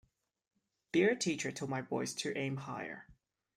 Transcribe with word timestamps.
Their 0.93 1.13
teacher 1.15 1.51
told 1.51 1.69
my 1.69 1.83
boys 1.83 2.15
to 2.15 2.35
aim 2.35 2.57
higher. 2.57 3.05